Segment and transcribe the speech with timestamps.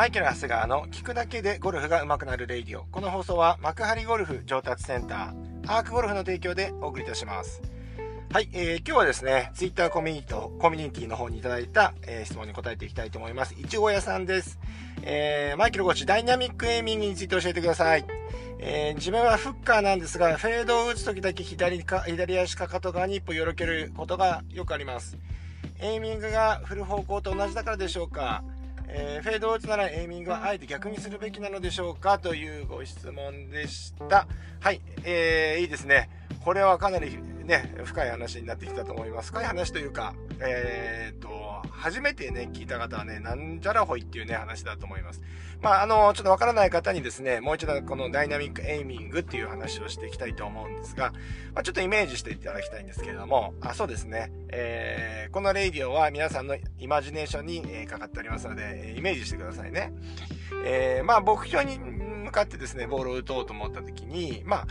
[0.00, 2.86] マイケル・ハスガーの聞くだけでゴルフが上手くなるレイディオ。
[2.90, 5.34] この放送は幕張ゴルフ上達センター、
[5.66, 7.60] アークゴルフの提供でお送りいたします。
[8.32, 13.54] はい、えー、今日はですね、ツイッターコミュニティコミュニティの方にいただいた、えー、質問に答えていきたいと思います。
[13.60, 14.58] いちご屋さんです。
[15.02, 18.06] えー、マイケルコーチ、ダイナミックエイミングについて教えてください。
[18.58, 25.18] えー、自分はフッカーなんですが、フェードを打つときだけ左か、左足かかと側に一歩よろけることがよくあります。
[25.78, 28.42] エイミングが振る方向と同じだからでしょうか
[28.92, 32.18] えー、フェードを打つならエイミングはあえて逆にするべきなのでしょうか？
[32.18, 34.26] というご質問でした。
[34.60, 36.10] はい、えー、いいですね。
[36.44, 39.30] これはかなりね、深い話になってきたと思います。
[39.30, 45.20] 深い話というか、えー、っと、初めてね、聞いた方はね、なんじゃらほいっていうね、話だと思います。
[45.62, 51.12] まあ、あの、ちょっとわからない方にですね、もう一度このダイナミックエイミングっていう話をしていきたいと思うんですが、
[51.54, 59.92] まあ、ちょっとイメージしていただきたいんですけれども、あ、そうですね、えー、このレイディオは皆さんのイマジネーションに、えかかっておりますので、イメージしてくださいね。
[60.64, 64.66] えー、まあ、目標に向かってですね、ボールを打とうと思った時に、まあ、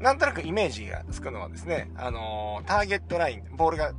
[0.00, 3.92] なんとなくイメージがつくのはですね、あのー、ターゲットライン、ボールが、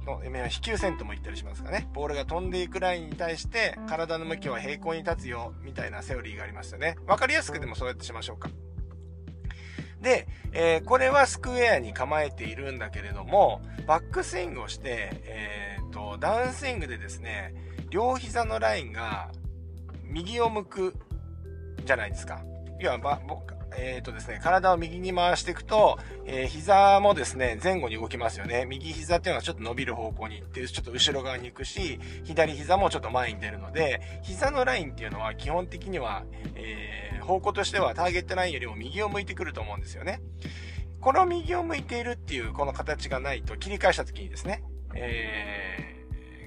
[0.50, 1.88] 飛球線とも言ったりしますかね。
[1.94, 6.96] ボールが飛んでいくラインに対して、体の向きは平行に立つよ、みたいなセオリーがありましたね。
[7.06, 8.50] わかりやすくでもそうやってしましょうか。
[10.02, 17.54] で、えー、これはスクエアに構えているんだけれども、バックスイングをして、えー、と、ダウンスイングでですね、
[17.92, 19.32] 両膝のラインが
[20.04, 20.96] 右を向く
[21.86, 22.42] じゃないですか。
[22.80, 23.22] 要は、ば、
[23.78, 28.66] えっ、ー、とですね、体を右に回していくと、えー、膝もですね、前後に動きますよね。
[28.66, 36.24] 右膝っていうのはちょっと伸びる方向に行って、ちょっと後ろ側に行くし、左膝もちょっと前に出るので、膝のラインっていうのは基本的には、
[36.56, 40.22] えー、方向としてはターゲットラインよりも右を向いてくると思うんですよね。
[41.00, 46.01] この右を向いているっていうこの形がないと切り返した時にですね、えー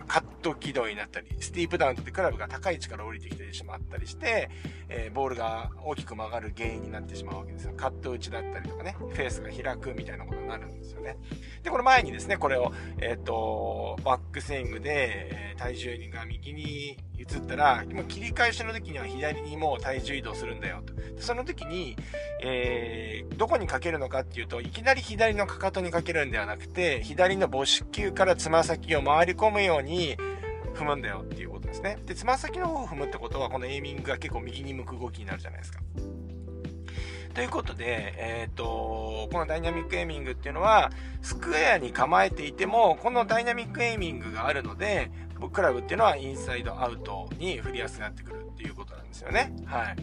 [0.07, 4.51] カット軌道になったり、スティープダウンってクラブが高い位置から降りてきてしまったりして、
[4.89, 7.75] えー、ボールが大きく曲がる原因になってしまうわけですよ。
[7.77, 11.17] カット打ちだったりとかね、フェースが開くみたいなことになるんですよね。
[11.63, 20.93] で、この前にですね、これを、えっ、ー、と、バックスイングで、え、体重が右に移ったら、もう切り返しの時には左にもう体重移動するんだよと。
[21.23, 21.97] その時に、
[22.43, 30.17] えー、どこにかけるのかっていうと、いきなり左のかかとにかけるんではなくて、左の母子球からつま先を回り込むようにに
[30.75, 31.99] 踏むんだよっていうことですね。
[32.05, 35.81] で、つま先の方を踏むってことは、このエイミングが結構右に向く動きになるじゃないですか。
[37.35, 40.91] ということで、えっ、ー、と、このダイナミックエイミングっていうのは、
[41.21, 45.11] スクエアに構えていても、このダイナミックエイミングがあるので、
[45.53, 49.53] クラブっていうのはインサイドアウトに振りやすくなってくるっていうことなんですよね。
[49.67, 49.97] はい。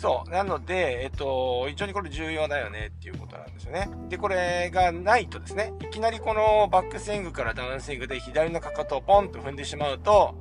[0.00, 0.30] そう。
[0.30, 3.90] なので、えっと、非常にこれ重要だよねっていうことなんですよね。
[4.08, 10.34] で、これがないとですね、いきなりこのバックスイングからダウンスイングで左のかかとをポンと踏んでしまうと、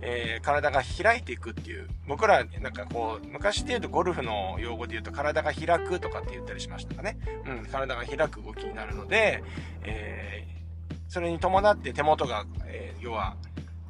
[0.00, 7.18] えー、体が開いていくっていう、僕ら、なんかこう、昔で言うとゴルフの用語で言うと体が開くとかって言ったりしましたかね。
[7.46, 9.42] うん、体が開く動きになるので、
[9.82, 13.36] えー、それに伴って手元が、えー、要は、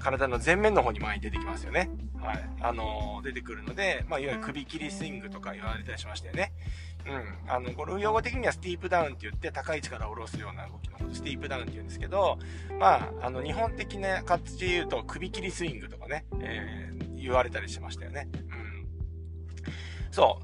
[0.00, 1.90] 体の前面の方に前に出てきますよね。
[2.20, 2.50] はい。
[2.60, 6.52] あのー、出てくるので、まあ、いわゆる首切りスイングとか言われたりしましたよね。
[7.06, 7.50] うん。
[7.50, 12.38] あの、ゴルフ用語的にはスティープダウンって言って、高い位置から下ろすような動きのこと、スティープダウンって言うんですけど、
[12.78, 18.28] まあ、あの、日本的な形で言うと、首切りスイングとかね、えー、言われたりしましたよね。
[18.50, 18.86] うん。
[20.10, 20.40] そ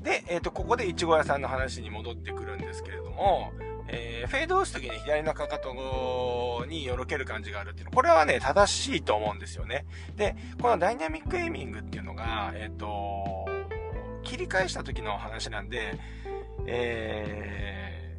[0.00, 0.04] う。
[0.04, 3.52] で、えっ、ー、と、ここでいちご屋さんの話に戻ってくるんですけれども、
[3.88, 9.86] えー、フェードを打つときに左のかかとによろける感じがあるっていうの、これはね、正しいと思うんですよね。
[10.16, 13.46] で、このダイナミックエイミングっていうのが、えっ、ー、と、
[14.22, 15.98] 切り返した時の話なんで、
[16.66, 18.16] え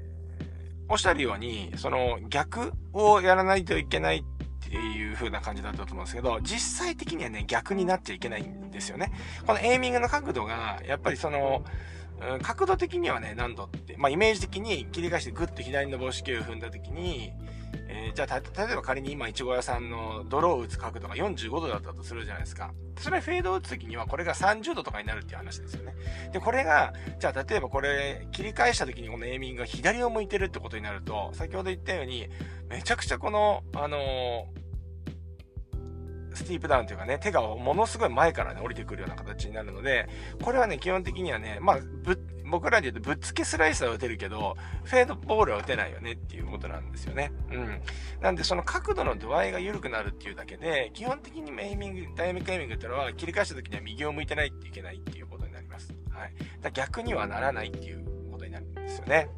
[0.88, 4.24] ー、おっしゃるように、その逆をやらないといけないっ
[4.60, 9.12] ていう風な感じだったと思うんですけど、実際的にはね、逆になっちゃいけないんですよね。
[9.46, 11.64] このエイミングの角度が、やっぱりその、
[12.22, 17.34] うん、角度的にはね、何度って、まあイメージ的に切り返してグッと左の帽子球を踏んだ時に、
[17.88, 22.74] えー、じゃあ、例えば仮に今、いちご屋さんの泥を打つ角度が45度だったとするじゃないですか。
[22.98, 25.94] それフェードを打つ時にはこれが30度とかになるっていう話ですよね。
[26.32, 32.30] で、これが、じゃあ例えばこれ、切り返した時にこのエイミングが左を向いてるってことになると、先ほど言ったように、
[32.70, 34.63] めちゃくちゃこの、あのー
[36.34, 40.08] スティープダウンというかね、手がものすごい前からね、降りてくるような形になるので、
[40.42, 47.32] これはね、基本的にはね、まあ、ぶ、僕らで言うとぶっつけスライスは打てるけど、フェードボールは打てないよねっていうことなんですよね。
[47.52, 47.82] うん。
[48.22, 55.94] なんでその角度の度合いが緩くなるっていうだけで、基本的にエイミング、ダイナミックエイミングっていうのは切り返した時には右を向いてないといけないっていうことになります。
[56.10, 56.34] はい。
[56.62, 59.30] だ逆にはならないっていうことになるんですよね。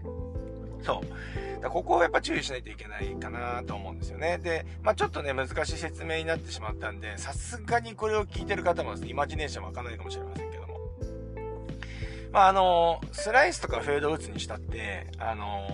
[0.86, 1.62] そう。
[1.62, 4.38] だここをやっぱ注意しないといけないかなと思うんですよね。
[4.38, 10.80] で、まあちょっとね、難しい説明になってしまったんで、さすがにこれを聞いてる方もイマジネーション湧かないかもしれませんけども。
[12.32, 15.68] まああの、スライスとかフェード打つにしたって、あの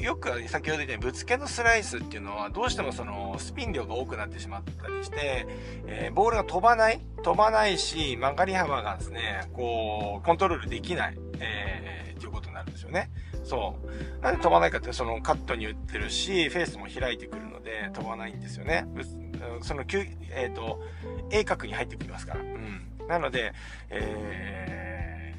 [0.00, 5.46] よく先ほど言ったようにぶつけのスライスっていうのはどうしてもそのスピン量が多くなってしまったりして、
[5.86, 13.10] えー、ボールが飛ばない飛ばないし曲がり幅がですね、こう、コントロールできない、えー、っていうことになるんですよね。
[13.50, 13.74] そ
[14.20, 14.22] う。
[14.22, 18.86] なんで飛ばないかってそのカットに打ってるし、フェースも開いてくるので飛ばないんですよね。
[19.62, 20.80] その、えっ、ー、と、
[21.30, 22.40] 鋭角に入ってきますから。
[22.40, 22.86] うん。
[23.08, 23.52] なので、
[23.88, 25.34] え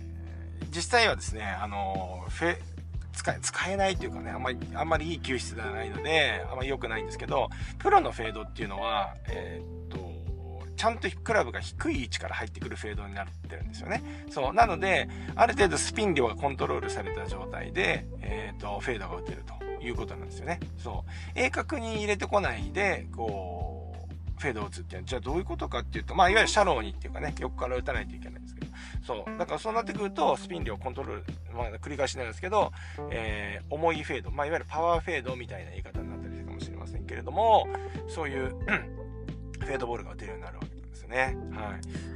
[0.59, 2.57] ー、実際はですね、あの、フェ、
[3.13, 7.49] 使え、使えないというかね、あんまり、あんまりいい球質ではないので、あんまり良くないんですけど、
[7.79, 9.80] プロのフェードっていうのは、えー、
[10.81, 14.01] ちゃんとクラブが低い位置から入ってくるフェードになってるんですよね。
[14.31, 14.53] そう。
[14.53, 20.59] なので、ある程度スピン量がコントロールされた状態で、えー、と、フェードが打てるということなんですよね。
[20.79, 21.05] そ
[21.35, 21.39] う。
[21.39, 28.71] 鋭角に入れてこないで、こう、フェードを打つっていうのは、じゃあどういうことかっていうと、まあ、いわゆるシャローにっていうかね、横から打たないといけないんですけど、
[29.05, 29.37] そう。
[29.37, 31.23] だからそうなってくると、スピン量コントロール、
[31.53, 32.71] まあ、繰り返しになるんですけど、
[33.11, 37.67] えー、重いフェード、まあ、いわゆるパワーフェードみたいな言い方になったりするかもしれませんけれども、
[38.07, 38.49] そういう、
[39.61, 40.70] フェードボールが打てるようになるわけ
[41.11, 41.37] ね。
[41.51, 42.11] はい。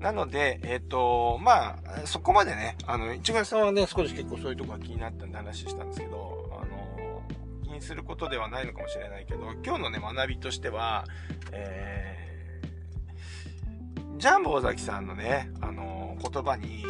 [0.00, 7.22] なので、えっ、ー、と、まあ、そこまでね、あの、市ヶさんはね、少し結構そういうとこが気になったんで話したんですけど、あの、
[7.64, 11.04] 気にすることではないのかもしれないけど、今日のね、学びとしては、
[11.52, 16.84] えー、ジャンボ尾崎さんのね、あの、言葉に、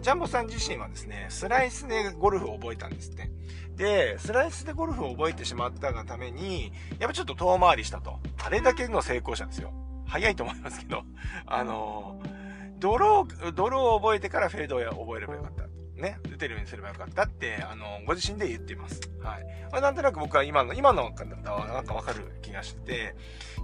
[0.00, 3.30] ジャンボさん自身はですね、スライスでゴルフを覚えたんですって。
[3.76, 8.18] で、スライスでゴルフを覚えてしまったがために、やっぱちょっと遠回りしたと。
[8.42, 9.72] あれだけの成功者ですよ。
[10.06, 11.02] 早いと思いますけど、
[11.46, 15.64] あのー、ドロー、ドローを覚えてからフェードを覚えればよかった。
[15.96, 19.00] ね、打てるようにすればよかったって、あの、ご自身で言っています。
[19.22, 19.44] はい。
[19.70, 23.14] まあ、なんとなく僕は今の、今の方はなんかわかる気がして、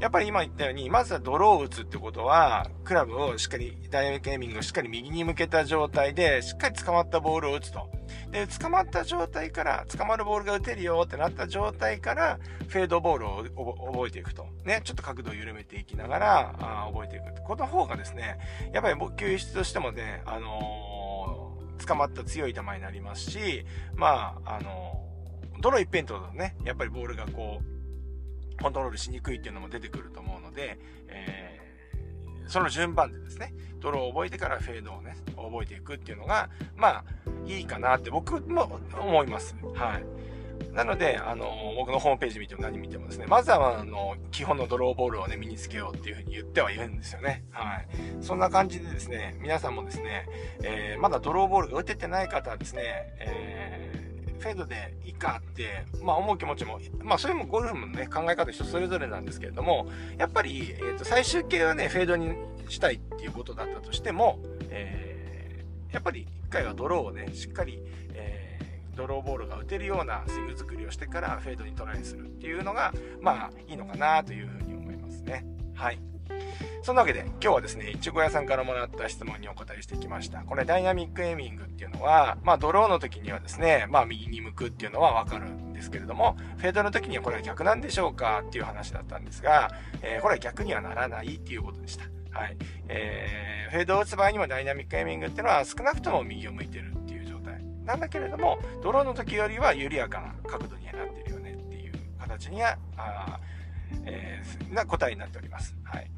[0.01, 7.91] やっぱり今言ったように、まずはドローを打つってことは、クラブをしっかり、ダイナミックエーミングをしっかり右に向けた状態で、しっかり捕まったボールを打つと。
[8.31, 12.39] で、捕まった状態から、捕まるボールが打てるよってなった状態から、
[12.69, 14.47] フェードボールを覚えていくと。
[14.65, 17.43] ね、ちょっと角度を緩めていきながら、あ覚えていく。
[17.43, 18.39] この方がですね、
[18.73, 20.91] やっぱり球質としてもね、あのー
[21.87, 25.05] 捕まった強い球になりますし、まあ、あの、
[25.61, 30.79] どの一辺倒だとね、やっぱりボールがこう、コントロールしにくいっていうのも出てくると思うので、
[31.09, 31.50] えー、
[32.51, 37.05] その順番でですね、ドローを覚えてからフェードをね、覚えていくっていうのが、まあ、
[37.47, 39.55] いいかなって僕も思います。
[39.75, 40.75] はい。
[40.75, 47.45] なので、あの、僕のホームページ見ても何見てもですね、まずは、あの、基本のドローボールをね、身につけようっていうふうに言ってはいるんですよね。
[47.51, 47.89] はい。
[48.21, 50.27] そんな感じでですね、皆さんもですね、
[50.63, 52.83] えー、まだドローボールが打ててない方はですね、
[53.19, 53.90] えー、
[54.41, 59.87] フェードでいいかって、まあ思う気持ちも、まあそれもゴルフもね、考え方人それぞれなんですけれども、
[60.19, 62.35] やっぱり、えっ、ー、と、最終形はね、フェードに
[62.69, 64.39] したいっていうことだったとしても、
[64.71, 67.79] えー、やっぱり一回はドローをね、しっかり、
[68.15, 68.51] えー
[68.97, 75.47] ドローボールが打てるようなスイング作りをしてからフェードにトライするっていうのが、まあ、いいのかなというふうに思いますね。
[75.75, 76.10] はい。
[76.83, 80.41] そんなわけで、今日はですね、いちご屋さんからもらった質問にお答えしてきました。
[80.41, 89.71] これ、ダイナミックエイミングっていうのは、まあ、ドローの時にはですね、まあ、右に向くっていうのはわかるんですけれども、フェードの時にはこれは逆なんでしょうかっていう話だったんですが、
[90.03, 92.05] えー、これは逆にはならないっていうことでした。
[92.33, 92.57] はい。
[92.89, 103.39] えー、フェードを打つ場合にもダイナミックエイミングっていうのは少なくとも右を向いてるっていう状態なんだけれども、ドローの時よりは緩やかな角度にはなってるよねっていう形には、あ
[104.05, 105.77] えー、な答えになっております。
[105.85, 106.11] はい。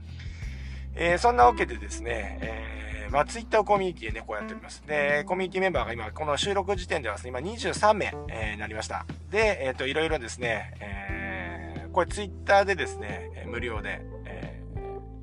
[0.94, 4.82] えー、そんなわけでですね、えー、まあ、ツイッターコミュニティでね、こうやっております。
[4.87, 9.06] で、コミュニティメンバーが今、この収録時点ではですね、今23名、えー、なりました。
[9.30, 14.62] で、えっ、ー、と、いろいろですね、えー、これツイッターでですね、無料で、え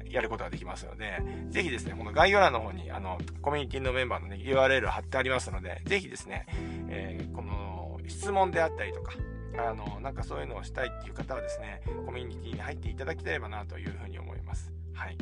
[0.09, 6.47] やることができますので、ぜひですね、この概要欄の方に、あの、コミュニティのメンバーのね、URL 貼ってありますので、ぜひですね、
[6.89, 9.13] えー、この質問であったりとか、
[9.57, 14.71] あの、なんかそういうのをしたいっていう方はですね、コミュニティに入っていただければなというふうに思います。
[14.93, 15.17] はい。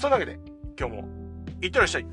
[0.00, 0.40] そんなわけで、
[0.78, 1.08] 今日も、
[1.60, 2.06] いってらっしゃい。